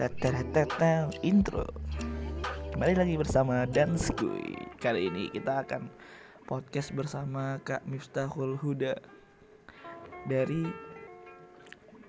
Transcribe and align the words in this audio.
Tetetetetel 0.00 1.12
intro. 1.20 1.68
Kembali 2.72 2.96
lagi 2.96 3.20
bersama 3.20 3.68
Danskuy 3.68 4.56
Kali 4.80 5.12
ini 5.12 5.28
kita 5.28 5.60
akan 5.60 5.92
podcast 6.48 6.96
bersama 6.96 7.60
Kak 7.60 7.84
Miftahul 7.84 8.56
Huda 8.56 8.96
Dari 10.24 10.64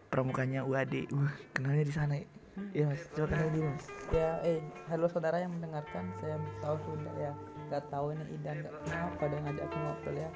pramukanya 0.08 0.64
UAD 0.64 1.12
Wah, 1.12 1.36
kenalnya 1.52 1.84
di 1.84 1.92
sana 1.92 2.16
ya? 2.16 2.24
Iya 2.72 2.96
mas, 2.96 3.04
coba 3.12 3.28
kenal 3.28 3.52
dulu 3.52 3.68
mas. 3.76 3.86
Ya, 4.16 4.40
eh, 4.48 4.64
halo 4.88 5.12
saudara 5.12 5.44
yang 5.44 5.52
mendengarkan, 5.52 6.16
saya 6.24 6.40
tahu 6.64 6.80
sudah 6.88 7.16
ya. 7.20 7.36
Gak 7.68 7.92
tahu 7.92 8.16
ini 8.16 8.24
Idan 8.40 8.72
gak 8.72 8.76
kenapa 8.88 9.24
dia 9.28 9.40
ngajak 9.44 9.64
aku 9.68 9.78
ngobrol 9.84 10.16
ya. 10.16 10.30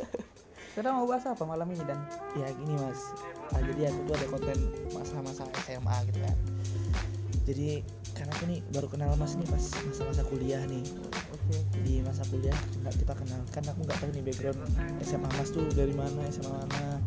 Kita 0.74 0.90
mau 0.90 1.06
bahas 1.06 1.22
apa 1.30 1.46
malam 1.46 1.70
ini 1.70 1.86
Dan? 1.86 2.02
Ya 2.34 2.50
gini 2.50 2.74
mas 2.74 3.14
nah, 3.54 3.62
Jadi 3.62 3.86
aku 3.86 4.00
tuh 4.10 4.14
ada 4.18 4.26
konten 4.26 4.58
masa-masa 4.90 5.46
SMA 5.62 5.96
gitu 6.10 6.18
kan 6.18 6.36
Jadi 7.46 7.68
karena 8.14 8.30
aku 8.34 8.44
nih 8.50 8.58
baru 8.74 8.86
kenal 8.90 9.10
mas 9.14 9.38
nih 9.38 9.46
pas 9.46 9.62
masa-masa 9.62 10.22
kuliah 10.26 10.62
nih 10.66 10.86
Oke. 11.34 11.58
di 11.82 11.98
masa 12.00 12.22
kuliah 12.30 12.54
nggak 12.82 12.94
kita 12.94 13.14
kenal 13.14 13.42
kan 13.50 13.62
aku 13.66 13.80
nggak 13.84 13.98
tahu 13.98 14.10
nih 14.14 14.22
background 14.22 14.58
SMA 15.02 15.28
Mas 15.34 15.50
tuh 15.50 15.66
dari 15.74 15.92
mana 15.92 16.22
SMA 16.30 16.62
mana 16.62 17.02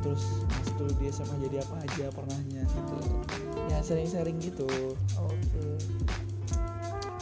terus 0.00 0.46
Mas 0.46 0.70
tuh 0.78 0.88
di 0.94 1.10
SMA 1.10 1.36
jadi 1.50 1.66
apa 1.66 1.74
aja 1.84 2.06
pernahnya 2.14 2.62
gitu 2.70 2.96
ya 3.66 3.78
sering-sering 3.82 4.38
gitu 4.38 4.66
Oke. 5.18 5.66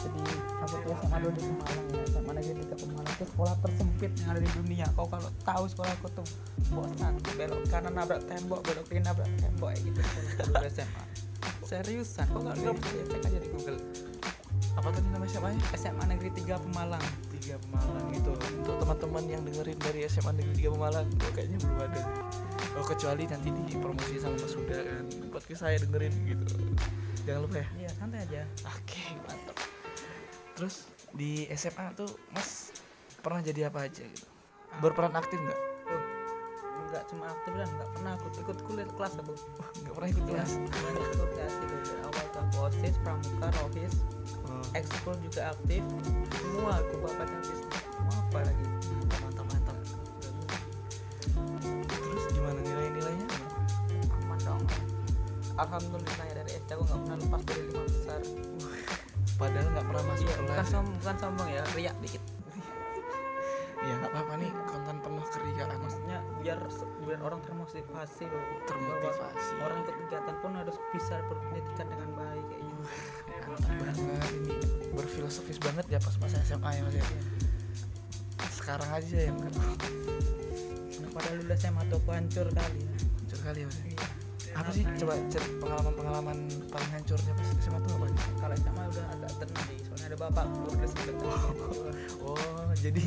Jadi 0.03 0.21
aku 0.61 0.75
tuh 0.83 0.93
SMA 0.93 1.17
dulu 1.19 1.31
di 1.33 1.41
Pemalang 1.41 1.87
ya. 1.89 2.12
Tiga 2.51 2.75
Pemalang 2.75 3.07
itu 3.07 3.25
sekolah 3.31 3.55
tersempit 3.63 4.11
yang 4.19 4.27
ada 4.35 4.41
di 4.43 4.51
dunia. 4.59 4.85
Kau 4.99 5.07
kalau 5.07 5.29
tahu 5.47 5.63
sekolah 5.71 5.91
aku 5.95 6.07
tuh 6.11 6.27
bosan 6.75 7.13
belok 7.39 7.63
kanan 7.71 7.93
nabrak 7.95 8.21
tembok, 8.27 8.59
belok 8.67 8.85
kiri 8.91 8.99
nabrak 8.99 9.29
tembok 9.39 9.71
kayak 9.71 9.81
gitu 9.87 9.99
sekolah 10.35 10.63
SMA. 10.67 11.03
Seriusan, 11.69 12.25
kok 12.27 12.39
nggak 12.43 12.55
nggak 12.59 12.75
percaya 12.75 13.03
cek 13.07 13.21
aja 13.31 13.39
di 13.39 13.49
Google. 13.51 13.79
apa 14.73 14.89
tadi 14.89 15.05
nama 15.13 15.25
SMA 15.29 15.53
nya 15.53 15.65
SMA 15.77 16.03
negeri 16.09 16.29
tiga 16.33 16.55
Pemalang. 16.57 17.05
tiga 17.29 17.61
Pemalang 17.61 18.09
itu 18.09 18.31
untuk 18.57 18.75
teman-teman 18.81 19.23
yang 19.29 19.41
dengerin 19.45 19.77
dari 19.77 19.99
SMA 20.09 20.33
Negeri 20.33 20.55
tiga 20.57 20.69
Pemalang 20.73 21.07
kayaknya 21.29 21.57
belum 21.61 21.77
ada 21.77 22.01
oh 22.73 22.85
kecuali 22.87 23.23
nanti 23.29 23.49
di 23.53 23.75
promosi 23.77 24.17
sama 24.17 24.33
Mas 24.33 24.53
Huda 24.57 24.79
kan 24.81 25.05
podcast 25.29 25.61
saya 25.61 25.77
dengerin 25.77 26.13
gitu 26.25 26.45
jangan 27.21 27.39
lupa 27.45 27.55
ya 27.61 27.67
Iya 27.85 27.89
santai 27.95 28.19
aja. 28.25 28.41
Oke, 28.65 29.03
mantap. 29.23 29.57
Terus 30.57 30.75
di 31.13 31.45
SMA 31.53 31.93
tuh 31.93 32.09
Mas 32.33 32.73
pernah 33.21 33.39
jadi 33.45 33.69
apa 33.69 33.85
aja 33.85 34.01
gitu? 34.01 34.25
Berperan 34.81 35.13
aktif 35.13 35.37
nggak? 35.37 35.59
Oh, 35.85 36.03
nggak 36.89 37.03
cuma 37.13 37.29
aktif 37.29 37.51
dan 37.53 37.69
nggak 37.69 37.89
pernah 37.93 38.11
aku 38.17 38.27
ikut 38.41 38.57
kuliah 38.65 38.89
kelas 38.97 39.13
aku. 39.21 39.33
Nggak 39.85 39.93
pernah 39.93 40.09
ikut 40.09 40.25
kelas. 40.25 40.51
Ikut 40.57 41.29
kelas 41.37 41.53
itu 41.61 41.75
dari 41.85 42.01
awal 42.01 42.25
aku 42.33 42.57
osis, 42.65 42.95
pramuka, 43.05 43.47
rohis, 43.61 43.95
Oh, 44.49 44.65
ekskul 44.73 45.15
juga 45.21 45.53
aktif. 45.53 45.83
Semua 46.41 46.81
aku 46.81 46.95
bapak 47.05 47.29
aktif. 47.29 47.57
Mau 48.01 48.13
apa 48.17 48.39
lagi? 48.41 48.65
mantap, 49.21 49.45
mantap. 49.45 49.77
Terus 51.85 52.23
gimana 52.33 52.59
nilai-nilainya? 52.61 53.27
Aman 54.25 54.39
dong. 54.41 54.63
Alhamdulillah 55.53 56.25
ya 56.25 56.33
dari 56.41 56.51
SD 56.57 56.69
aku 56.73 56.83
nggak 56.89 56.99
pernah 57.05 57.17
lepas 57.21 57.41
dari 57.45 57.61
lima 57.69 57.81
besar. 57.85 58.21
Padahal 59.43 59.67
nggak 59.69 59.85
pernah 59.85 60.03
masuk 60.07 60.23
Iya, 60.23 60.35
bukan 60.37 60.55
kelas. 60.55 60.69
sombong, 60.71 60.95
bukan 60.97 61.17
sombong 61.19 61.49
ya, 61.49 61.63
riak 61.75 61.95
dikit. 61.99 62.23
Iya 63.83 63.99
nggak 63.99 64.11
apa-apa 64.15 64.33
nih 64.39 64.51
konten 64.63 64.95
penuh 64.97 65.25
keriaan. 65.27 65.75
Maksudnya 65.75 66.17
biar 66.39 66.59
biar 67.03 67.19
orang 67.19 67.43
termotivasi 67.43 68.23
loh. 68.23 68.43
Termotivasi. 68.63 69.53
Orang 69.59 69.79
kegiatan 69.83 70.35
pun 70.39 70.51
harus 70.55 70.77
bisa 70.89 71.19
berpendidikan 71.27 71.91
dengan 71.91 72.09
baik 72.15 72.45
kayak 72.47 72.63
gitu. 72.63 72.83
Banget 73.83 73.95
ini 74.31 74.55
berfilosofis 74.89 75.59
banget 75.59 75.85
ya 75.89 75.99
pas 75.99 76.15
masa 76.15 76.39
SMA 76.41 76.69
ya 76.71 76.81
mas 76.81 76.95
ya. 76.95 77.05
Sekarang 78.49 78.87
aja 78.87 79.17
yang 79.19 79.35
kan 79.35 79.51
Nah, 79.51 81.09
pada 81.11 81.29
lulus 81.35 81.59
SMA 81.59 81.83
tuh 81.91 81.99
hancur 82.07 82.47
kali 82.47 82.79
ya. 82.79 82.95
hancur 83.19 83.39
kali 83.43 83.59
ya 83.59 83.67
mas. 83.67 83.77
ya. 83.83 84.07
Apa 84.53 84.69
sih 84.69 84.83
coba 84.85 85.13
cer 85.27 85.43
pengalaman-pengalaman 85.57 86.37
paling 86.69 86.91
hancurnya 86.91 87.33
pas 87.33 87.47
SMA 87.57 87.79
tuh 87.79 87.91
apa? 87.93 88.05
sih? 88.07 88.31
kalau 88.37 88.55
SMA 88.55 88.83
udah 88.85 89.05
agak 89.11 89.31
tenang 89.37 89.63
sih 89.65 89.77
soalnya 89.83 90.05
ada 90.05 90.17
bapak 90.19 90.45
udah 90.69 90.87
sempet 90.87 91.15
Oh 92.21 92.37
jadi 92.77 93.03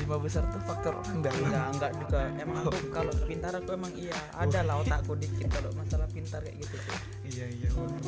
lima 0.00 0.16
besar 0.16 0.42
tuh 0.46 0.62
faktor 0.62 0.92
orang 0.94 1.18
dalam. 1.20 1.40
enggak 1.44 1.66
enggak 1.74 1.92
juga 1.98 2.20
emang 2.36 2.56
aku 2.62 2.70
kalau 2.90 3.12
pintar 3.24 3.52
aku 3.52 3.70
emang 3.72 3.92
iya 3.94 4.16
ada 4.32 4.60
lah 4.62 4.76
otakku 4.78 5.12
dikit 5.14 5.48
kalau 5.50 5.70
masalah 5.74 6.08
pintar 6.08 6.40
kayak 6.40 6.56
gitu 6.58 6.76
sih 6.78 6.96
Iya 7.30 7.46
iya 7.50 7.68
boleh. 7.70 8.00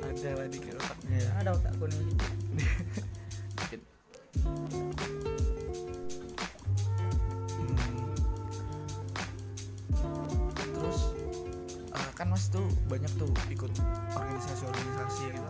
Ada 0.00 0.30
lah 0.36 0.46
dikit 0.48 0.74
otaknya 0.76 1.16
ya. 1.18 1.30
ada 1.38 1.50
otakku 1.54 1.84
nih 1.88 1.98
dikit 3.60 3.80
banyak 13.00 13.16
tuh 13.16 13.32
ikut 13.48 13.72
organisasi-organisasi 14.12 15.24
gitu. 15.32 15.48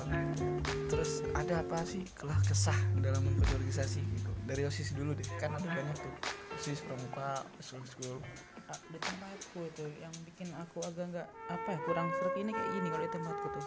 Terus 0.86 1.26
ada 1.34 1.66
apa 1.66 1.82
sih 1.82 2.06
kelah 2.14 2.38
kesah 2.46 2.78
dalam 3.02 3.26
mengikuti 3.26 3.58
organisasi 3.58 4.06
gitu? 4.06 4.30
Dari 4.46 4.62
osis 4.70 4.94
dulu 4.94 5.18
deh, 5.18 5.26
kan 5.42 5.58
ada 5.58 5.66
banyak 5.66 5.98
tuh 5.98 6.14
osis 6.54 6.86
pramuka, 6.86 7.42
school 7.58 7.82
school. 7.82 8.22
Di 8.70 8.98
tempatku 9.02 9.66
itu 9.66 9.82
yang 9.98 10.14
bikin 10.22 10.54
aku 10.54 10.78
agak 10.86 11.10
nggak 11.10 11.26
apa 11.50 11.68
ya 11.74 11.78
kurang 11.90 12.06
serak 12.22 12.38
ini 12.38 12.54
kayak 12.54 12.70
gini 12.70 12.86
kalau 12.86 13.02
di 13.02 13.12
tempatku 13.18 13.46
tuh 13.58 13.66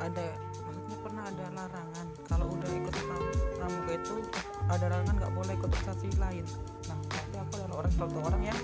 ada 0.00 0.26
maksudnya 0.64 0.98
pernah 1.04 1.24
ada 1.28 1.44
larangan 1.52 2.06
kalau 2.24 2.46
udah 2.56 2.70
ikut 2.72 2.94
pram- 3.04 3.36
pramuka 3.58 3.92
itu 4.00 4.14
ada 4.72 4.86
larangan 4.88 5.14
nggak 5.20 5.34
boleh 5.36 5.52
ikut 5.60 5.70
organisasi 5.76 6.08
lain 6.16 6.44
nah 6.88 6.98
tapi 7.12 7.36
aku 7.36 7.52
adalah 7.60 7.76
orang 7.84 7.92
satu 7.92 8.18
orang 8.24 8.42
yang 8.48 8.60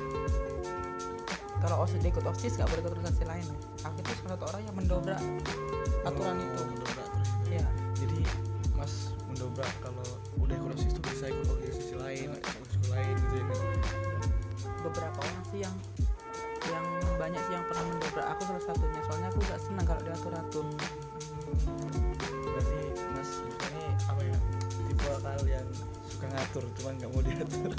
kalau 1.61 1.85
osis 1.85 2.01
ikut 2.01 2.25
osis 2.25 2.57
nggak 2.57 2.69
boleh 2.69 2.81
ikut 2.81 2.93
organisasi 2.97 3.25
lain. 3.29 3.47
Aku 3.85 3.97
itu 4.01 4.11
salah 4.19 4.33
satu 4.35 4.45
orang 4.49 4.63
yang 4.65 4.75
mendobrak 4.75 5.21
aturan 6.03 6.35
Oh, 6.35 6.43
itu. 6.43 6.63
mendobrak 6.65 7.07
aturan 7.07 7.21
itu. 7.21 7.51
ya 7.51 7.67
jadi 7.95 8.21
mas 8.73 8.93
mendobrak 9.29 9.73
kalau 9.85 10.07
udah 10.39 10.55
ikut 10.57 10.71
osis 10.73 10.91
tuh 10.97 11.03
bisa 11.05 11.25
ikut 11.29 11.47
organisasi 11.47 11.95
lain 11.99 12.29
school 12.41 12.89
lain 12.91 13.15
gitu 13.21 13.35
ya 13.37 13.45
kan 13.45 13.59
beberapa 14.81 15.19
orang 15.21 15.45
sih 15.53 15.61
yang 15.61 15.77
yang 16.69 16.87
banyak 17.17 17.41
sih 17.45 17.53
yang 17.53 17.65
pernah 17.69 17.85
mendobrak. 17.87 18.27
Aku 18.33 18.41
salah 18.49 18.63
satunya. 18.65 19.01
Soalnya 19.05 19.29
aku 19.29 19.39
nggak 19.43 19.61
senang 19.61 19.85
kalau 19.85 20.03
diatur 20.05 20.33
atur 20.33 20.67
berarti 22.41 22.81
mas 23.13 23.31
ini 23.45 23.85
apa 24.09 24.21
ya? 24.25 24.37
Tipe 24.89 25.07
hal 25.07 25.43
yang 25.45 25.69
suka 26.09 26.27
ngatur 26.29 26.65
cuman 26.81 26.93
nggak 26.99 27.11
mau 27.13 27.23
diatur 27.23 27.71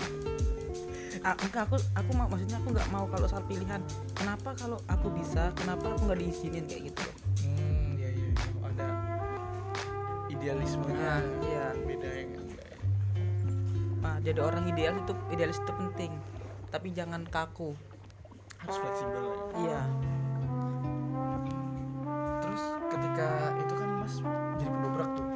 enggak 1.21 1.69
aku 1.69 1.77
aku 1.93 2.11
mau 2.17 2.25
maksudnya 2.25 2.57
aku 2.57 2.67
nggak 2.73 2.89
mau 2.89 3.05
kalau 3.05 3.27
soal 3.29 3.45
pilihan. 3.45 3.81
Kenapa 4.17 4.57
kalau 4.57 4.81
aku 4.89 5.07
bisa 5.13 5.53
kenapa 5.53 5.93
aku 5.93 6.09
nggak 6.09 6.19
diizinin 6.19 6.65
kayak 6.65 6.89
gitu? 6.89 7.05
Hmm 7.45 7.93
ya 8.01 8.09
ya 8.09 8.29
ada 8.65 8.87
idealismenya. 10.33 10.97
Nah, 10.97 11.21
iya. 11.45 11.65
beda 11.77 12.09
yang 12.09 12.29
ya. 12.33 12.41
nah, 14.01 14.17
jadi 14.25 14.39
orang 14.41 14.65
ideal 14.65 14.97
itu 14.97 15.13
idealis 15.29 15.61
itu 15.61 15.71
penting. 15.77 16.11
Tapi 16.73 16.87
jangan 16.89 17.21
kaku. 17.29 17.77
Harus 18.65 18.77
fleksibel 18.81 19.23
ya. 19.25 19.37
iya. 19.61 19.81
Terus 22.41 22.63
ketika 22.89 23.29
itu 23.61 23.73
kan 23.77 23.89
mas 24.01 24.15
jadi 24.57 24.69
pendobrak 24.73 25.09
tuh. 25.13 25.27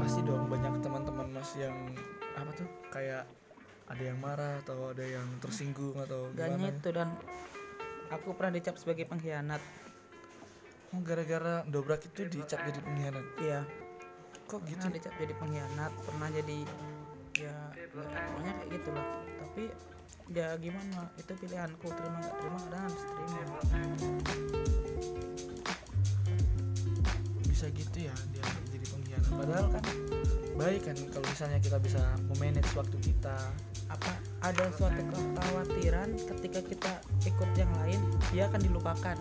Pasti 0.00 0.20
dong 0.24 0.48
banyak 0.48 0.72
teman-teman 0.80 1.26
mas 1.28 1.50
yang 1.60 1.76
apa 2.40 2.48
tuh 2.56 2.68
kayak 2.88 3.28
ada 3.92 4.02
yang 4.08 4.18
marah 4.24 4.56
atau 4.64 4.96
ada 4.96 5.04
yang 5.04 5.28
tersinggung 5.44 5.92
atau 6.00 6.32
gak 6.32 6.56
gimana 6.56 6.72
itu 6.72 6.88
dan 6.96 7.08
aku 8.08 8.32
pernah 8.32 8.56
dicap 8.56 8.80
sebagai 8.80 9.04
pengkhianat. 9.04 9.60
Oh 10.96 11.00
gara-gara 11.04 11.64
dobrak 11.68 12.04
itu 12.08 12.24
dicap 12.28 12.64
jadi 12.64 12.80
pengkhianat? 12.80 13.26
Iya. 13.44 13.60
Kok 14.48 14.64
gitu? 14.64 14.80
pernah 14.80 14.92
dicap 14.96 15.14
jadi 15.20 15.34
pengkhianat 15.36 15.92
pernah 16.08 16.28
jadi 16.32 16.58
ya 17.32 17.56
ya, 17.76 17.84
pokoknya 17.92 18.52
kayak 18.56 18.70
gitulah. 18.80 19.06
Tapi 19.44 19.64
ya 20.32 20.46
gimana 20.56 21.00
itu 21.20 21.32
pilihanku 21.36 21.86
terima 21.92 22.16
nggak 22.20 22.34
terima 22.40 22.58
kadang 22.64 22.82
harus 22.88 23.02
terima. 23.04 23.58
Bisa 27.44 27.66
gitu 27.68 27.98
ya 28.08 28.14
dia 28.32 28.44
jadi 28.72 28.86
pengkhianat. 28.88 29.30
Padahal 29.36 29.66
kan 29.68 29.84
baik 30.56 30.80
kan 30.84 30.96
kalau 31.12 31.26
misalnya 31.28 31.58
kita 31.60 31.76
bisa 31.80 32.00
memanage 32.28 32.72
waktu 32.76 32.96
kita 33.00 33.36
apa 33.92 34.12
ada 34.42 34.64
suatu 34.72 35.02
kekhawatiran 35.06 36.08
ketika 36.16 36.60
kita 36.62 36.92
ikut 37.22 37.50
yang 37.54 37.70
lain 37.78 38.00
dia 38.32 38.48
akan 38.48 38.60
dilupakan 38.60 39.16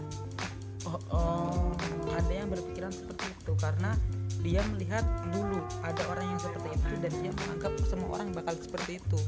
oh, 0.87 0.99
oh. 1.11 1.69
ada 2.09 2.31
yang 2.31 2.47
berpikiran 2.47 2.89
seperti 2.89 3.29
itu 3.29 3.53
karena 3.55 3.91
dia 4.41 4.61
melihat 4.73 5.05
dulu 5.29 5.59
ada 5.83 6.01
orang 6.09 6.25
yang 6.25 6.39
seperti 6.39 6.69
itu 6.73 6.93
dan 6.97 7.11
dia 7.21 7.31
menganggap 7.35 7.73
semua 7.85 8.09
orang 8.15 8.27
bakal 8.31 8.55
seperti 8.55 8.97
itu 8.97 9.19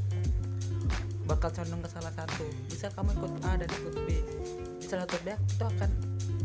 bakal 1.24 1.48
condong 1.50 1.80
ke 1.80 1.88
salah 1.88 2.12
satu 2.12 2.44
bisa 2.68 2.92
kamu 2.92 3.14
ikut 3.14 3.32
A 3.44 3.52
dan 3.56 3.68
ikut 3.70 3.94
B 4.04 4.08
di 4.76 4.84
salah 4.84 5.06
satu 5.06 5.16
pihak 5.22 5.40
itu 5.40 5.64
akan 5.64 5.90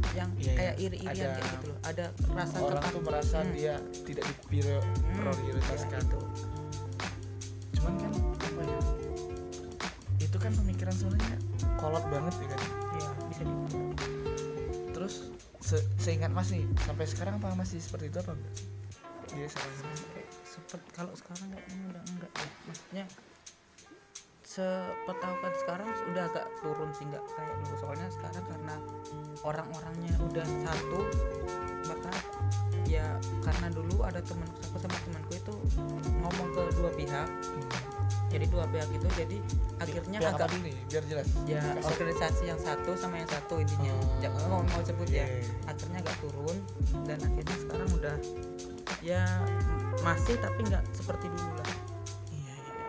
yang 0.10 0.30
Iya, 0.36 0.42
iya. 0.42 0.54
kayak 0.58 0.76
iri-irian 0.80 1.30
kayak 1.30 1.50
gitu 1.54 1.66
loh 1.70 1.80
ada 1.86 2.06
rasa 2.34 2.56
orang 2.58 2.82
ketak- 2.82 2.94
tuh 2.96 3.02
merasa 3.04 3.38
Hmm. 3.40 3.52
dia 3.54 3.74
tidak 4.08 4.24
Hmm, 4.26 4.34
diprioritaskan 4.34 6.00
iya, 6.00 6.08
itu. 6.08 6.18
cuman 6.20 6.29
kolot 11.80 12.04
banget. 12.06 12.34
Ya 12.38 12.48
kan 12.52 12.62
Iya, 12.92 13.10
bisa 13.26 13.42
dibilang. 13.42 13.88
terus 14.92 15.32
se- 15.60 15.88
seingat 15.96 16.28
mas 16.30 16.52
nih 16.52 16.68
sampai 16.84 17.08
sekarang 17.08 17.40
apa 17.40 17.56
masih 17.56 17.80
seperti 17.80 18.12
itu 18.12 18.20
apa 18.20 18.36
enggak? 18.36 18.56
Dia 19.32 19.48
salah 19.48 19.74
Kayak 20.12 20.28
seperti 20.44 20.88
kalau 20.92 21.14
sekarang 21.16 21.48
kayaknya 21.50 21.86
udah 21.88 22.04
enggak 22.04 22.32
ya. 22.36 22.48
Maksudnya 22.68 23.06
sepetahukan 24.44 25.54
sekarang 25.62 25.90
udah 26.10 26.24
agak 26.26 26.46
turun 26.60 26.90
sih 26.92 27.06
nggak 27.06 27.24
kayak 27.32 27.56
dulu. 27.62 27.76
Soalnya 27.78 28.08
sekarang 28.10 28.44
karena 28.50 28.76
orang-orangnya 29.46 30.14
udah 30.26 30.48
satu 30.66 31.00
maka 31.86 32.12
ya 32.90 33.06
karena 33.46 33.70
dulu 33.70 34.02
ada 34.02 34.18
teman 34.20 34.50
aku 34.50 34.78
sama 34.82 34.98
temanku 35.06 35.32
itu 35.32 35.54
ngomong 36.18 36.48
ke 36.50 36.62
dua 36.74 36.90
pihak 36.98 37.28
jadi 38.30 38.46
dua 38.50 38.66
pihak 38.66 38.90
itu 38.90 39.08
jadi 39.14 39.38
akhirnya 39.78 40.18
Pihak 40.18 40.34
agak 40.36 40.50
nih 40.58 40.74
biar 40.90 41.04
jelas 41.06 41.28
ya 41.46 41.62
Kasih. 41.62 41.86
organisasi 41.88 42.44
yang 42.50 42.58
satu 42.58 42.92
sama 42.98 43.22
yang 43.22 43.30
satu 43.30 43.62
intinya 43.62 43.94
Oh. 43.94 44.18
jangan 44.18 44.42
mau 44.50 44.62
mau 44.66 44.82
sebut 44.82 45.06
ya 45.06 45.22
Iya. 45.22 45.46
akhirnya 45.66 45.98
agak 46.02 46.18
turun 46.20 46.58
dan 47.06 47.18
akhirnya 47.22 47.58
sekarang 47.60 47.90
udah 47.94 48.16
ya 49.00 49.22
masih 50.02 50.36
tapi 50.38 50.60
nggak 50.66 50.82
seperti 50.92 51.30
dulu 51.30 51.54
lah 51.54 51.70
Iya, 52.28 52.54
iya, 52.56 52.74
iya. 52.74 52.88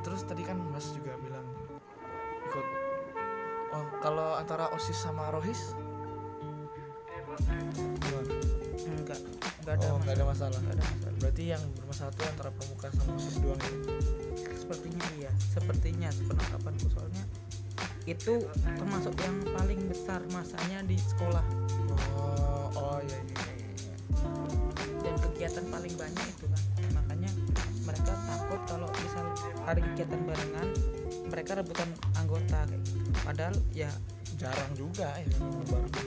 Terus 0.00 0.20
tadi 0.24 0.42
kan 0.42 0.56
Mas 0.70 0.86
juga 0.92 1.12
bilang 1.18 1.46
ikut 2.46 2.66
Oh, 3.70 3.86
kalau 4.02 4.34
antara 4.34 4.66
OSIS 4.74 4.98
sama 4.98 5.30
ROHIS? 5.30 5.78
Enggak 7.48 9.18
enggak 9.60 9.74
ada 9.76 9.86
oh, 9.92 9.98
nggak 10.00 10.14
ada 10.16 10.24
masalah. 10.26 10.58
masalah. 10.58 10.60
Nggak 10.60 10.74
ada 10.76 10.84
masalah 10.84 11.18
Berarti 11.20 11.42
yang 11.44 11.62
bermasalah 11.76 12.12
itu 12.16 12.22
antara 12.26 12.50
pramuka 12.50 12.86
sama 12.96 13.10
OSIS 13.14 13.36
doang 13.44 13.60
ya. 13.60 13.72
sepertinya 14.56 15.06
iya 15.18 15.30
sepertinya 15.52 16.08
penangkapanku 16.30 16.86
soalnya 16.94 17.24
itu 18.08 18.34
termasuk 18.64 19.14
yang 19.20 19.36
paling 19.52 19.80
besar 19.90 20.20
masanya 20.32 20.78
di 20.86 20.96
sekolah 20.96 21.44
Oh, 22.16 22.70
oh 22.72 22.98
iya 23.02 23.18
iya 23.18 23.44
iya. 23.58 23.68
iya. 23.84 23.94
dan 25.02 25.14
kegiatan 25.20 25.64
paling 25.68 25.94
banyak 25.98 26.26
itu 26.30 26.44
kan 26.46 26.62
makanya 26.94 27.30
mereka 27.84 28.12
takut 28.14 28.60
kalau 28.70 28.88
misal 28.94 29.26
ada 29.66 29.80
kegiatan 29.92 30.20
barengan 30.24 30.68
mereka 31.28 31.50
rebutan 31.58 31.88
anggota 32.16 32.58
kayak 32.70 32.82
gitu 32.86 33.10
padahal 33.26 33.56
ya 33.74 33.90
Jarang 34.40 34.72
juga 34.72 35.08
ya 35.20 35.36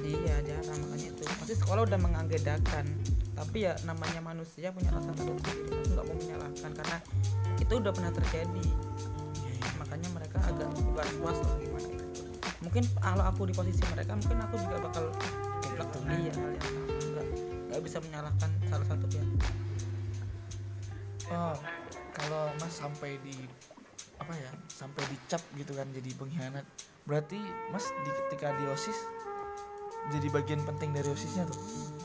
iya 0.01 0.35
jarang 0.41 0.77
makanya 0.89 1.07
itu. 1.13 1.21
Pasti 1.21 1.53
sekolah 1.53 1.85
udah 1.85 1.99
mengagendakan 2.01 2.85
tapi 3.33 3.65
ya 3.65 3.77
namanya 3.85 4.21
manusia 4.25 4.73
punya 4.73 4.89
rasa 4.89 5.13
takut 5.13 5.37
sendiri. 5.45 5.69
Aku 5.69 5.89
nggak 5.93 6.05
mau 6.09 6.17
menyalahkan 6.17 6.71
karena 6.73 6.97
itu 7.61 7.73
udah 7.77 7.91
pernah 7.93 8.11
terjadi. 8.13 8.65
Makanya 9.77 10.09
mereka 10.17 10.37
agak 10.49 10.69
was 10.97 11.11
was 11.21 11.39
lah 11.45 11.55
gimana 11.61 11.87
gitu. 11.93 12.21
mungkin 12.63 12.83
kalau 12.95 13.23
aku 13.27 13.41
di 13.43 13.53
posisi 13.53 13.83
mereka 13.91 14.15
mungkin 14.15 14.39
aku 14.39 14.55
juga 14.55 14.77
bakal 14.87 15.03
Kayak 15.61 15.89
gitu. 15.89 15.97
iya 16.09 16.33
hal 16.33 16.49
yang 16.49 16.63
sama. 16.65 16.81
Nggak 16.89 17.25
nggak 17.69 17.81
bisa 17.85 17.97
menyalahkan 18.01 18.49
salah 18.65 18.87
satu 18.89 19.05
pihak. 19.13 19.29
Oh, 21.33 21.55
kalau 22.13 22.43
Mas 22.61 22.73
sampai 22.73 23.17
di 23.25 23.35
apa 24.17 24.33
ya? 24.33 24.51
Sampai 24.67 25.03
dicap 25.07 25.41
gitu 25.53 25.73
kan 25.73 25.87
jadi 25.89 26.09
pengkhianat. 26.13 26.65
Berarti 27.03 27.39
Mas 27.69 27.85
di 28.03 28.11
ketika 28.23 28.55
di 28.55 28.65
OSIS 28.67 28.99
jadi 30.09 30.27
bagian 30.29 30.61
penting 30.63 30.91
dari 30.91 31.07
OSISnya 31.07 31.45
tuh. 31.45 31.59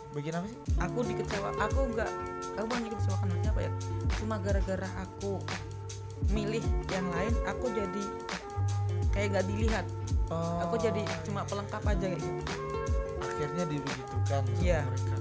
Bagian 0.09 0.41
apa 0.41 0.47
sih? 0.47 0.59
aku 0.79 0.99
dikecewa 1.05 1.51
aku 1.59 1.81
nggak 1.93 2.11
aku 2.57 2.65
bukan 2.65 2.83
dikecewakan 2.87 3.27
maksudnya 3.29 3.51
apa 3.53 3.61
ya 3.61 3.73
cuma 4.17 4.35
gara-gara 4.41 4.89
aku 4.97 5.33
milih 6.33 6.65
yang 6.89 7.07
lain 7.13 7.35
aku 7.45 7.67
jadi 7.71 8.05
kayak 9.13 9.29
nggak 9.31 9.47
dilihat 9.47 9.87
Oh, 10.29 10.61
aku 10.61 10.77
jadi 10.77 11.01
cuma 11.25 11.41
pelengkap 11.45 11.81
aja 11.83 12.05
kayak 12.05 12.21
gitu 12.21 12.53
akhirnya 13.19 13.65
dibegitukan 13.65 14.43
sama 14.45 14.61
Iya. 14.61 14.81
mereka. 14.85 15.17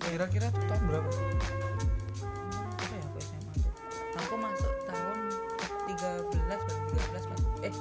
Kira-kira 0.00 0.46
tuh 0.48 0.62
tahun 0.68 0.82
berapa? 0.86 1.10
13 6.66 6.90
berarti 6.90 7.04
13 7.14 7.28
Pak. 7.28 7.38
eh 7.62 7.74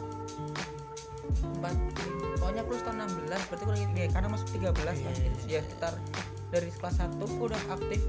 4 1.63 2.39
pokoknya 2.39 2.61
aku 2.61 2.71
lulus 2.71 2.83
tahun 2.83 2.97
16 3.05 3.47
berarti 3.49 3.63
aku 3.63 3.71
lagi 3.71 3.85
ya, 3.95 4.07
karena 4.11 4.27
masuk 4.29 4.47
13 4.51 4.73
kan 4.75 4.95
Iya, 4.95 5.11
gitu. 5.15 5.39
ya 5.47 5.59
sekitar 5.61 5.93
dari 6.49 6.69
kelas 6.69 6.95
1 6.99 7.17
aku 7.17 7.43
udah 7.43 7.61
aktif 7.71 8.01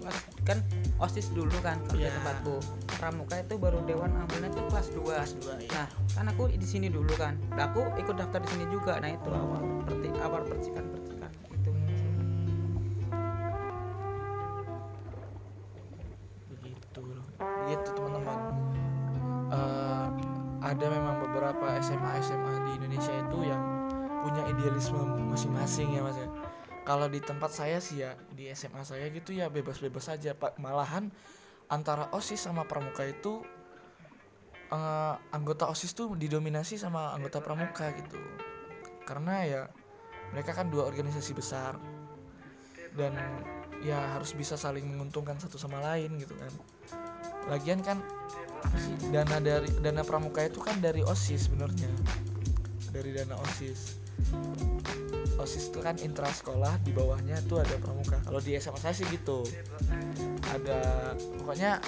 kelas 0.00 0.16
kan 0.42 0.58
osis 0.98 1.26
dulu 1.30 1.52
kan 1.60 1.76
kalau 1.86 1.96
di 1.96 2.04
Iya. 2.04 2.16
tempatku 2.16 2.54
pramuka 2.96 3.34
itu 3.38 3.54
baru 3.56 3.78
dewan 3.84 4.10
ambilnya 4.14 4.48
itu 4.48 4.60
kelas 4.66 4.88
2 4.90 5.00
Kelas 5.00 5.32
dua, 5.36 5.54
iya. 5.56 5.70
nah 5.72 5.86
kan 6.10 6.26
aku 6.28 6.42
di 6.50 6.66
sini 6.66 6.88
dulu 6.88 7.12
kan 7.14 7.36
nah, 7.50 7.68
aku 7.70 7.80
ikut 7.96 8.16
daftar 8.16 8.40
di 8.42 8.48
sini 8.50 8.64
juga 8.68 8.98
nah 8.98 9.08
itu 9.08 9.28
awal 9.30 9.62
perti 9.86 10.08
awal 10.20 10.42
percikan 10.44 10.84
percikan 10.88 11.09
ada 20.70 20.86
memang 20.86 21.18
beberapa 21.18 21.74
SMA 21.82 22.22
SMA 22.22 22.52
di 22.62 22.70
Indonesia 22.78 23.10
itu 23.10 23.38
yang 23.42 23.62
punya 24.22 24.46
idealisme 24.46 25.02
masing-masing 25.26 25.98
ya 25.98 26.06
mas 26.06 26.14
ya. 26.14 26.30
Kalau 26.86 27.10
di 27.10 27.18
tempat 27.18 27.50
saya 27.50 27.82
sih 27.82 28.06
ya 28.06 28.14
di 28.30 28.46
SMA 28.54 28.86
saya 28.86 29.10
gitu 29.10 29.34
ya 29.34 29.50
bebas-bebas 29.50 30.14
saja. 30.14 30.38
Pak 30.38 30.62
malahan 30.62 31.10
antara 31.66 32.06
osis 32.14 32.46
sama 32.46 32.62
pramuka 32.70 33.02
itu 33.02 33.42
eh, 34.70 35.14
anggota 35.34 35.66
osis 35.66 35.90
tuh 35.90 36.14
didominasi 36.14 36.78
sama 36.78 37.10
anggota 37.18 37.42
pramuka 37.42 37.90
gitu. 37.98 38.22
Karena 39.02 39.42
ya 39.42 39.62
mereka 40.30 40.54
kan 40.54 40.70
dua 40.70 40.86
organisasi 40.86 41.34
besar. 41.34 41.74
Dan 42.94 43.18
ya 43.82 44.14
harus 44.14 44.38
bisa 44.38 44.54
saling 44.54 44.86
menguntungkan 44.86 45.34
satu 45.40 45.58
sama 45.58 45.82
lain 45.82 46.20
gitu 46.20 46.36
kan 46.36 46.52
lagian 47.48 47.80
kan 47.80 48.02
dana 49.08 49.36
dari 49.40 49.70
dana 49.80 50.04
pramuka 50.04 50.44
itu 50.44 50.60
kan 50.60 50.76
dari 50.82 51.00
osis 51.00 51.48
sebenarnya. 51.48 51.88
Dari 52.92 53.10
dana 53.16 53.38
osis. 53.40 53.96
Osis 55.40 55.72
itu 55.72 55.80
kan 55.80 55.96
intra 56.04 56.28
sekolah 56.28 56.76
di 56.84 56.92
bawahnya 56.92 57.40
tuh 57.48 57.64
ada 57.64 57.72
pramuka. 57.80 58.20
Kalau 58.20 58.40
di 58.42 58.52
SMA 58.60 58.76
saya 58.76 58.92
sih 58.92 59.08
gitu. 59.08 59.48
Ada 60.52 61.14
pokoknya 61.40 61.80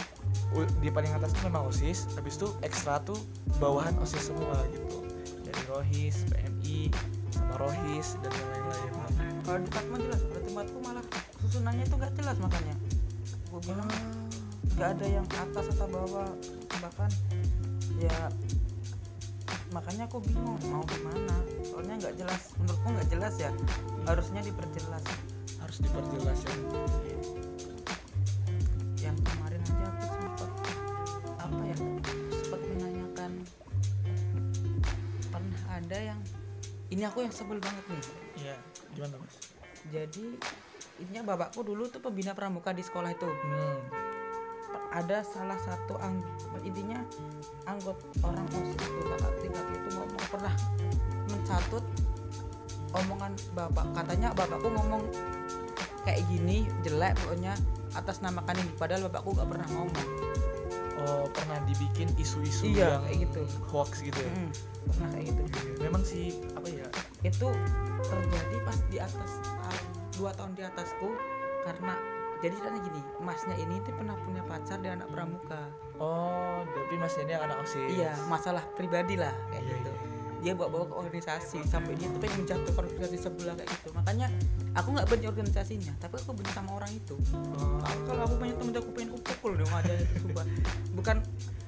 di 0.80 0.88
paling 0.88 1.12
atas 1.12 1.36
tuh 1.36 1.48
memang 1.48 1.68
osis 1.68 2.08
habis 2.16 2.40
itu 2.40 2.48
ekstra 2.64 3.00
tuh 3.04 3.18
bawahan 3.60 3.92
osis 4.00 4.32
semua 4.32 4.56
gitu. 4.72 5.04
Dari 5.44 5.62
rohis 5.68 6.24
pmi 6.32 6.88
sama 7.28 7.54
rohis 7.60 8.16
dan 8.24 8.32
lain-lain. 8.32 8.92
Kalau 9.42 9.58
di 9.60 9.68
tempatmu 9.68 9.94
jelas 10.00 10.20
di 10.24 10.40
tempatku 10.48 10.78
malah 10.80 11.04
susunannya 11.44 11.84
itu 11.84 11.94
nggak 11.98 12.12
jelas 12.16 12.36
makanya. 12.40 12.74
Gue 13.52 13.60
bilang 13.68 13.90
nggak 14.76 14.88
ada 14.98 15.06
yang 15.06 15.26
atas 15.28 15.66
atau 15.76 15.88
bawah. 15.88 16.30
Bahkan 16.80 17.10
ya 18.00 18.18
makanya 19.72 20.04
aku 20.04 20.20
bingung 20.20 20.60
mau 20.68 20.84
gimana 20.84 21.36
soalnya 21.64 21.96
nggak 21.96 22.14
jelas 22.20 22.42
menurutku 22.60 22.88
nggak 22.92 23.08
jelas 23.12 23.34
ya. 23.40 23.50
Harusnya 24.08 24.40
diperjelas. 24.44 25.04
Harus 25.60 25.78
diperjelas 25.80 26.38
ya. 26.44 26.56
Yang 29.00 29.16
kemarin 29.26 29.60
aja 29.62 29.86
aku 29.88 30.02
sempat 30.08 30.50
apa 31.42 31.62
ya 31.66 31.76
sempat 32.30 32.60
menanyakan 32.66 33.30
pernah 35.32 35.62
ada 35.68 35.98
yang 35.98 36.20
ini 36.92 37.02
aku 37.08 37.24
yang 37.24 37.32
sebel 37.32 37.56
banget 37.56 37.84
nih. 37.88 38.04
Iya 38.44 38.56
gimana 38.92 39.16
mas? 39.16 39.36
Jadi 39.88 40.36
intinya 41.00 41.34
bapakku 41.34 41.64
dulu 41.64 41.88
tuh 41.88 42.04
pembina 42.04 42.36
pramuka 42.36 42.70
di 42.76 42.84
sekolah 42.84 43.10
itu. 43.10 43.26
Hmm. 43.26 44.11
Ada 44.92 45.24
salah 45.24 45.56
satu 45.56 45.96
ang 46.04 46.20
intinya 46.60 47.00
anggota 47.64 48.04
orang 48.20 48.44
osis 48.52 48.76
itu 48.76 49.00
kakak 49.08 49.32
tingkat 49.40 49.66
itu 49.72 49.88
ngomong 49.96 50.24
pernah 50.28 50.54
mencatut 51.32 51.84
omongan 52.92 53.32
bapak. 53.56 53.86
Katanya 53.96 54.28
bapakku 54.36 54.68
ngomong 54.68 55.02
kayak 56.04 56.20
gini 56.28 56.68
jelek 56.84 57.16
pokoknya 57.24 57.56
atas 57.96 58.20
namakan 58.20 58.60
ini 58.60 58.72
padahal 58.76 59.08
bapakku 59.08 59.32
gak 59.32 59.48
pernah 59.48 59.68
ngomong. 59.72 60.08
Oh 61.02 61.24
pernah 61.34 61.58
dibikin 61.66 62.12
isu-isu 62.14 62.70
Iya, 62.70 63.00
yang 63.00 63.02
kayak 63.08 63.18
gitu. 63.26 63.42
hoax 63.72 64.06
gitu 64.06 64.20
ya? 64.22 64.30
Mm, 64.30 64.50
pernah 64.86 65.08
kayak 65.10 65.24
gitu. 65.32 65.42
Memang 65.82 66.02
sih 66.06 66.36
apa 66.54 66.68
ya? 66.68 66.86
Itu 67.26 67.48
terjadi 68.06 68.56
pas 68.62 68.78
di 68.86 68.98
atas 69.00 69.30
tahun 69.40 69.82
dua 70.14 70.30
tahun 70.36 70.52
di 70.54 70.62
atasku 70.62 71.08
karena 71.64 71.94
jadi 72.42 72.52
ceritanya 72.52 72.80
gini 72.82 73.00
masnya 73.18 73.54
ini 73.54 73.78
tuh 73.80 73.94
pernah 73.94 74.18
punya 74.18 74.42
pacar 74.42 74.76
di 74.76 74.88
anak 74.88 75.06
pramuka. 75.06 75.62
Oh 75.96 76.66
tapi 76.66 76.94
mas 76.96 77.14
ini 77.16 77.32
anak 77.32 77.62
osis. 77.62 77.86
Iya 77.88 78.18
masalah 78.26 78.66
pribadi 78.72 79.14
lah 79.14 79.30
kayak 79.48 79.62
Iya, 79.62 79.72
gitu. 79.78 79.92
iya. 79.92 80.10
dia 80.42 80.58
bawa-bawa 80.58 80.90
ke 80.90 80.94
organisasi 80.98 81.62
sampai 81.62 81.94
dia 81.94 82.10
tuh 82.10 82.18
pengen 82.18 82.42
menjatuhkan 82.42 82.82
organisasi 82.82 83.14
sebelah 83.16 83.54
kayak 83.54 83.70
gitu. 83.70 83.88
Makanya 83.94 84.26
aku 84.74 84.88
nggak 84.90 85.06
benci 85.06 85.26
organisasinya 85.26 85.92
tapi 85.96 86.18
aku 86.18 86.34
benci 86.34 86.50
sama 86.50 86.70
orang 86.74 86.90
itu. 86.90 87.14
Oh, 87.30 87.78
Kalau- 87.78 88.02
kalau 88.04 88.22
aku 88.26 88.34
punya 88.36 88.54
temen 88.58 88.74
aku 88.74 88.90
pengen 88.90 89.08
aku 89.08 89.20
pukul 89.22 89.52
dong 89.54 89.70
aja 89.70 89.94
itu 89.94 90.14
sumpah. 90.18 90.46
Bukan 90.92 91.16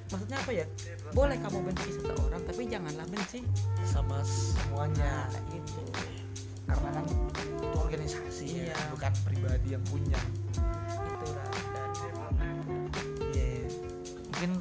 maksudnya 0.05 0.37
apa 0.37 0.51
ya? 0.51 0.65
Boleh 1.09 1.37
kamu 1.39 1.57
benci 1.63 1.87
seseorang 1.89 2.41
tapi 2.43 2.61
janganlah 2.67 3.07
benci 3.07 3.39
sama 3.87 4.19
semuanya. 4.21 5.31
Nah 5.31 5.43
gitu 5.47 5.79
karena 6.65 6.89
kan 6.91 7.05
itu 7.05 7.77
organisasi 7.77 8.45
ya 8.45 8.73
Iya. 8.73 8.77
bukan 8.91 9.13
pribadi 9.23 9.67
yang 9.71 9.83
punya. 9.85 10.19
Itulah 10.89 11.49
dan 11.71 11.89
Iya. 13.31 13.65
mungkin 14.25 14.51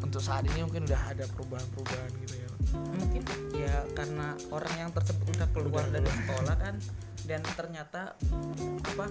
untuk 0.00 0.20
saat 0.20 0.44
ini 0.44 0.60
mungkin 0.62 0.84
udah 0.84 1.02
ada 1.08 1.24
perubahan-perubahan 1.30 2.10
gitu 2.20 2.34
ya. 2.36 2.48
Mungkin 2.70 3.22
ya 3.52 3.74
karena 3.92 4.28
orang 4.50 4.74
yang 4.78 4.90
tersebut 4.90 5.26
udah 5.34 5.48
keluar 5.50 5.84
Udah 5.84 5.92
dari 5.92 6.06
keluar. 6.06 6.20
sekolah 6.22 6.56
kan 6.56 6.74
dan 7.26 7.40
ternyata 7.54 8.00
apa 8.86 9.06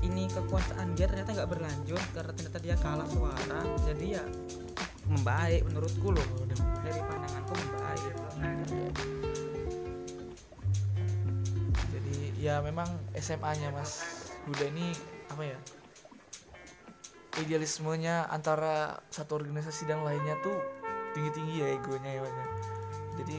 ini 0.00 0.28
kekuasaan 0.28 0.92
dia 0.94 1.08
ternyata 1.08 1.32
nggak 1.32 1.50
berlanjut 1.50 2.02
karena 2.12 2.32
ternyata 2.36 2.58
dia 2.60 2.76
kalah 2.76 3.08
suara. 3.08 3.60
Jadi 3.88 4.06
ya 4.12 4.24
membaik 5.08 5.64
menurutku 5.64 6.12
loh. 6.12 6.26
Dari 6.84 7.00
pandanganku 7.00 7.52
membaik. 7.56 8.12
Jadi 8.36 8.80
ya 12.44 12.60
memang 12.60 12.84
SMA-nya 13.16 13.72
Mas 13.72 14.04
Huda 14.44 14.68
ini 14.68 14.92
apa 15.32 15.40
ya 15.48 15.56
idealismenya 17.40 18.28
antara 18.28 19.00
satu 19.08 19.40
organisasi 19.40 19.88
dan 19.88 20.04
lainnya 20.04 20.36
tuh 20.44 20.60
tinggi-tinggi 21.16 21.64
ya 21.64 21.68
egonya 21.72 22.12
ya 22.20 22.22
ya. 22.22 22.46
jadi 23.16 23.38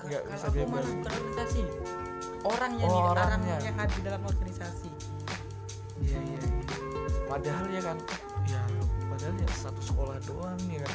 nggak 0.00 0.22
kalau 0.24 0.32
bisa 0.32 0.48
bebas 0.48 0.84
bukan 0.88 1.12
organisasi 1.12 1.60
orangnya 2.44 2.84
Oh, 2.84 2.92
nih 2.92 3.02
orang 3.04 3.28
orangnya. 3.28 3.56
yang 3.60 3.76
ada 3.76 3.92
di 3.92 4.02
dalam 4.04 4.22
organisasi 4.24 4.88
iya 6.00 6.18
iya 6.24 6.38
iya. 6.40 6.60
padahal 7.28 7.66
ya 7.68 7.82
kan 7.84 7.98
ya 8.48 8.60
padahal 9.12 9.34
ya 9.36 9.48
satu 9.52 9.80
sekolah 9.84 10.16
doang 10.24 10.60
ya 10.72 10.80
kan 10.80 10.94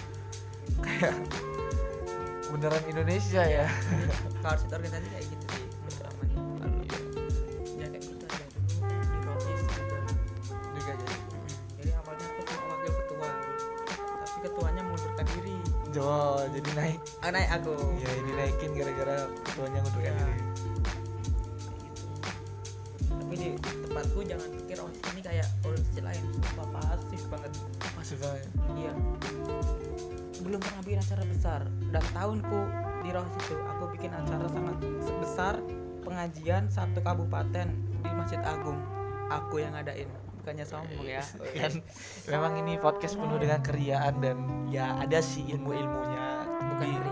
kayak 0.82 1.16
beneran 2.50 2.84
Indonesia 2.90 3.42
ya 3.46 3.66
kalau 4.42 4.58
situ 4.58 4.74
organisasi 4.74 5.08
kayak 5.14 5.26
gitu 5.30 5.46
naik 17.32 17.50
ah, 17.50 17.58
naik 17.58 17.66
aku. 17.66 17.74
Ya 18.02 18.10
dinaikin 18.26 18.70
gara-gara 18.74 19.16
ketuanya 19.46 19.80
ngundurkan 19.86 20.14
Iya. 20.14 20.26
diri 20.26 20.50
tapi 23.30 23.46
di 23.46 23.50
tempatku 23.62 24.26
jangan 24.26 24.50
pikir 24.58 24.78
oh 24.82 24.90
ini 24.90 25.22
kayak 25.22 25.48
organisasi 25.62 26.02
lain. 26.02 26.24
Sumpah 26.42 26.68
pasif 26.74 27.22
banget. 27.30 27.52
Masih 27.94 28.18
banget. 28.18 28.50
Iya. 28.74 28.92
Belum 30.42 30.58
pernah 30.58 30.82
bikin 30.82 30.98
acara 30.98 31.24
besar. 31.30 31.62
Dan 31.94 32.04
tahunku 32.10 32.60
di 33.06 33.10
Rohis 33.14 33.36
itu 33.46 33.56
aku 33.70 33.84
bikin 33.94 34.12
acara 34.18 34.46
sangat 34.50 34.76
besar 35.22 35.54
pengajian 36.02 36.64
satu 36.74 37.06
kabupaten 37.06 37.70
di 38.02 38.12
Masjid 38.18 38.42
Agung. 38.42 38.82
Aku 39.30 39.62
yang 39.62 39.78
ngadain. 39.78 40.10
Bukannya 40.42 40.66
sombong 40.66 41.06
ya? 41.06 41.22
Kan 41.62 41.86
memang 42.26 42.58
ini 42.66 42.82
podcast 42.82 43.14
penuh 43.14 43.38
dengan 43.38 43.62
keriaan 43.62 44.18
dan 44.26 44.38
ya 44.74 44.98
ada 44.98 45.22
sih 45.22 45.46
ilmu-ilmunya 45.54 46.26
bukan 46.74 46.88
Di- 46.88 47.09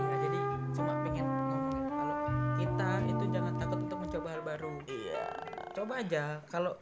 aja. 5.98 6.24
Kalau 6.46 6.72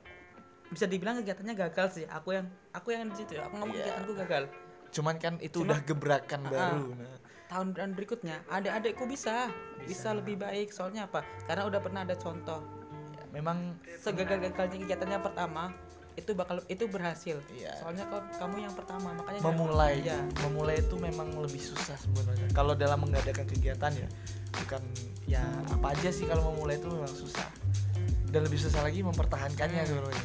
bisa 0.67 0.85
dibilang 0.85 1.17
kegiatannya 1.17 1.55
gagal 1.57 1.87
sih. 1.93 2.05
Aku 2.07 2.33
yang 2.33 2.47
aku 2.71 2.91
yang 2.91 3.07
di 3.07 3.17
situ 3.17 3.39
ya. 3.39 3.47
aku 3.47 3.55
ngomong 3.57 3.73
Iya. 3.73 3.83
kegiatanku 3.85 4.13
gagal. 4.21 4.45
Cuman 4.91 5.15
kan 5.17 5.35
itu 5.39 5.61
Cuma- 5.61 5.67
udah 5.73 5.79
gebrakan 5.83 6.41
Ah, 6.43 6.51
baru 6.51 6.85
nah. 6.95 7.19
tahun 7.47 7.69
dan 7.73 7.89
berikutnya 7.93 8.37
adik-adikku 8.49 9.05
bisa, 9.07 9.51
bisa. 9.79 9.87
Bisa. 9.87 10.09
lebih 10.15 10.37
baik. 10.37 10.69
Soalnya 10.71 11.07
apa? 11.07 11.23
Karena 11.45 11.63
udah 11.65 11.81
pernah 11.81 12.01
ada 12.03 12.15
contoh. 12.15 12.61
Memang 13.31 13.77
segagal-gagalnya 14.01 14.81
kegiatannya 14.81 15.19
pertama 15.21 15.69
itu 16.17 16.33
bakal 16.33 16.65
itu 16.67 16.89
berhasil. 16.89 17.37
Iya. 17.53 17.77
soalnya 17.77 18.09
kau, 18.09 18.17
kamu 18.41 18.65
yang 18.65 18.73
pertama 18.73 19.13
makanya 19.13 19.41
memulai. 19.45 20.01
Ya 20.01 20.17
memulai 20.43 20.81
itu 20.81 20.97
memang 20.97 21.29
lebih 21.37 21.61
susah 21.61 21.93
sebenarnya. 21.95 22.49
Kalau 22.57 22.73
dalam 22.73 23.05
mengadakan 23.05 23.45
kegiatan 23.45 23.93
ya 23.93 24.09
bukan 24.57 24.81
ya 25.29 25.45
apa 25.69 25.93
aja 25.93 26.09
sih 26.09 26.25
kalau 26.25 26.49
memulai 26.49 26.81
itu 26.81 26.89
memang 26.89 27.13
susah 27.13 27.45
dan 28.29 28.41
lebih 28.43 28.57
susah 28.57 28.81
lagi 28.81 29.01
mempertahankannya 29.01 29.79
Hmm. 29.79 29.89
sebenarnya. 29.89 30.25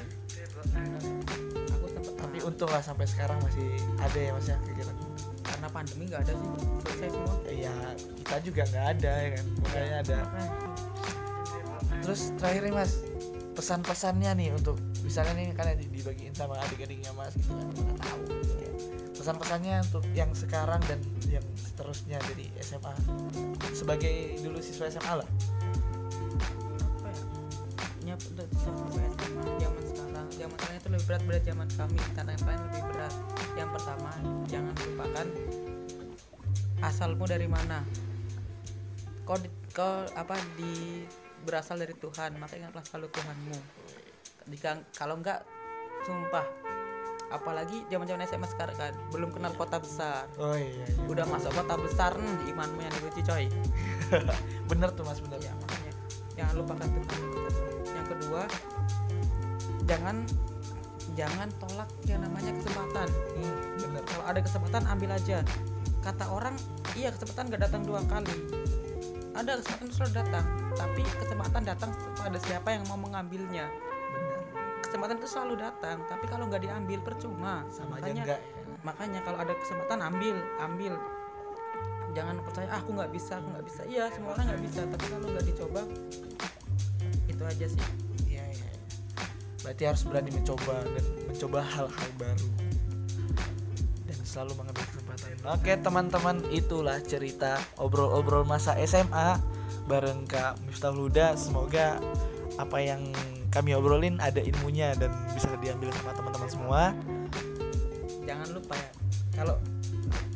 Aku 1.71 1.85
sempat 1.87 2.13
tapi 2.17 2.37
pernah. 2.37 2.47
untung 2.47 2.69
lah 2.69 2.81
sampai 2.81 3.05
sekarang 3.05 3.37
masih 3.41 3.67
ada 3.97 4.19
ya 4.19 4.31
mas 4.31 4.45
ya 4.45 4.57
kegiatan. 4.61 4.95
Karena 5.41 5.67
pandemi 5.67 6.03
nggak 6.05 6.21
ada 6.21 6.33
sih 6.33 6.47
selesai 6.81 7.09
semua. 7.09 7.33
Ya 7.47 7.75
kita 8.17 8.35
juga 8.41 8.61
nggak 8.65 8.85
ada 8.91 9.13
ya 9.15 9.29
kan? 9.31 9.45
Makanya 9.59 9.95
ada. 9.99 10.17
Terus 12.01 12.21
terakhir 12.35 12.61
nih 12.63 12.73
mas 12.73 12.91
pesan-pesannya 13.51 14.31
nih 14.33 14.49
untuk 14.55 14.79
misalnya 15.01 15.35
nih 15.35 15.51
kan 15.51 15.75
di- 15.75 15.91
dibagiin 15.91 16.31
sama 16.31 16.55
adik-adiknya 16.57 17.11
mas 17.11 17.35
gitu 17.35 17.51
kan 17.51 17.67
mana 17.67 17.93
tahu 17.99 18.21
gitu 18.31 18.53
ya. 18.57 18.71
pesan-pesannya 19.11 19.75
untuk 19.85 20.03
yang 20.15 20.31
sekarang 20.31 20.79
dan 20.87 20.97
yang 21.27 21.43
seterusnya 21.53 22.17
dari 22.23 22.47
SMA 22.57 22.95
sebagai 23.69 24.39
dulu 24.39 24.57
siswa 24.57 24.87
SMA 24.87 25.13
lah 25.19 25.29
nyap 28.21 28.29
untuk 28.29 28.47
siswa 28.53 28.73
SMA 29.17 29.43
zaman 29.57 29.83
sekarang. 29.89 30.27
Zaman 30.31 30.55
sekarang 30.57 30.75
itu 30.77 30.89
lebih 30.89 31.05
berat 31.09 31.21
berat 31.25 31.43
zaman 31.45 31.67
kami. 31.73 31.99
Tantangan 32.13 32.41
kalian 32.45 32.61
lebih 32.69 32.83
berat 32.93 33.13
yang 33.57 33.69
pertama 33.73 34.11
jangan 34.47 34.73
lupakan 34.77 35.27
asalmu 36.81 37.25
dari 37.25 37.47
mana. 37.49 37.79
Kau 39.25 39.37
di, 39.37 39.49
kau 39.73 40.05
apa 40.13 40.35
di 40.57 41.05
berasal 41.45 41.81
dari 41.81 41.95
Tuhan. 41.97 42.37
Maka 42.37 42.53
ingatlah 42.57 42.83
selalu 42.85 43.07
Tuhanmu. 43.13 43.57
Jika 44.49 44.71
kalau 44.93 45.17
enggak 45.17 45.45
sumpah. 46.05 46.45
Apalagi 47.31 47.87
zaman 47.87 48.03
zaman 48.03 48.27
SMA 48.27 48.47
sekarang 48.51 48.75
kan 48.75 48.91
belum 49.15 49.31
kenal 49.31 49.55
kota 49.55 49.79
besar. 49.79 50.27
Oh 50.35 50.51
iya, 50.51 50.83
iya. 50.83 51.07
udah 51.07 51.23
masuk 51.31 51.55
kota 51.55 51.79
besar 51.79 52.11
nih 52.19 52.51
imanmu 52.51 52.83
yang 52.83 52.91
diuji 52.99 53.23
coy. 53.23 53.47
Bener 54.69 54.91
tuh 54.91 55.07
mas 55.07 55.23
bener. 55.23 55.39
Ya 55.39 55.55
makanya 55.55 55.93
jangan 56.35 56.53
lupakan 56.59 56.87
Tuhan. 56.91 57.01
yang 57.07 57.23
yang 57.23 57.80
kedua 58.15 58.43
jangan 59.85 60.23
jangan 61.15 61.49
tolak 61.59 61.89
yang 62.07 62.23
namanya 62.23 62.55
kesempatan. 62.55 63.07
Hmm, 63.35 63.55
bener. 63.79 64.03
Kalau 64.07 64.23
ada 64.25 64.39
kesempatan 64.39 64.83
ambil 64.87 65.09
aja. 65.15 65.43
Kata 66.01 66.25
orang 66.33 66.55
iya 66.97 67.13
kesempatan 67.13 67.51
gak 67.53 67.61
datang 67.69 67.83
dua 67.85 68.01
kali. 68.09 68.33
Ada 69.31 69.61
kesempatan 69.61 69.89
selalu 69.95 70.11
datang 70.17 70.45
tapi 70.75 71.03
kesempatan 71.05 71.61
datang 71.63 71.91
pada 72.17 72.37
siapa 72.41 72.69
yang 72.73 72.83
mau 72.89 72.99
mengambilnya. 72.99 73.69
Bener. 73.69 74.39
Kesempatan 74.81 75.15
itu 75.19 75.27
selalu 75.29 75.55
datang 75.61 76.03
tapi 76.07 76.25
kalau 76.27 76.47
nggak 76.47 76.63
diambil 76.63 76.99
percuma. 77.03 77.63
Sama 77.71 77.99
aja 77.99 78.11
makanya 78.11 78.23
enggak 78.23 78.41
makanya 78.81 79.19
kalau 79.21 79.37
ada 79.39 79.53
kesempatan 79.55 79.99
ambil 80.03 80.35
ambil. 80.63 80.93
Jangan 82.11 82.43
percaya 82.43 82.67
ah, 82.67 82.79
aku 82.83 82.91
nggak 82.91 83.11
bisa 83.13 83.39
aku 83.39 83.47
nggak 83.55 83.65
bisa. 83.67 83.81
Iya 83.87 84.03
semua 84.11 84.35
orang 84.35 84.45
nggak 84.51 84.63
bisa 84.67 84.81
tapi 84.89 85.05
kalau 85.07 85.27
nggak 85.31 85.45
dicoba 85.47 85.81
aja 87.51 87.65
sih. 87.67 87.81
Iya 88.31 88.43
iya 88.47 88.71
berarti 89.61 89.83
harus 89.85 90.03
berani 90.09 90.31
mencoba 90.33 90.75
dan 90.83 91.05
mencoba 91.29 91.59
hal-hal 91.61 92.09
baru. 92.17 92.49
Dan 94.09 94.19
selalu 94.25 94.51
mengambil 94.57 94.83
kesempatan. 94.89 95.27
Oke 95.47 95.71
teman-teman 95.77 96.37
itulah 96.49 96.97
cerita 97.05 97.61
obrol-obrol 97.77 98.43
masa 98.43 98.73
SMA 98.83 99.37
bareng 99.85 100.25
Kak 100.25 100.61
Miftahul 100.65 101.07
Huda. 101.07 101.37
Semoga 101.37 102.01
apa 102.57 102.77
yang 102.81 103.13
kami 103.51 103.75
obrolin 103.75 104.17
ada 104.17 104.39
ilmunya 104.41 104.95
dan 104.97 105.11
bisa 105.35 105.51
diambil 105.61 105.93
sama 105.93 106.11
teman-teman 106.17 106.49
semua. 106.49 106.81
Jangan 108.25 108.47
lupa 108.55 108.75
ya 108.79 108.91
kalau 109.35 109.55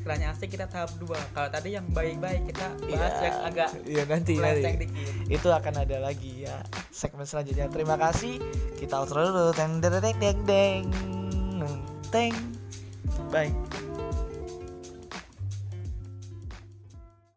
istilahnya 0.06 0.38
asik 0.38 0.54
kita 0.54 0.70
tahap 0.70 0.94
dua. 1.02 1.18
Kalau 1.34 1.50
tadi 1.50 1.74
yang 1.74 1.90
baik-baik 1.90 2.46
kita 2.54 2.78
bahas 2.94 3.10
Iya. 3.10 3.26
yang 3.26 3.38
agak 3.42 3.70
iya 3.90 4.04
nanti 4.06 4.34
nanti. 4.38 4.86
dikit. 4.86 5.34
Itu 5.34 5.50
akan 5.50 5.74
ada 5.82 5.98
lagi 5.98 6.46
ya 6.46 6.62
segmen 6.94 7.26
selanjutnya. 7.26 7.66
Terima 7.74 7.98
kasih. 7.98 8.38
Kita 8.78 9.02
outro 9.02 9.26
dulu. 9.26 9.50
Teng 9.58 9.82
deng 9.82 9.98
deng 9.98 10.38
deng 10.46 10.86
teng. 12.14 12.34
Bye 13.34 13.50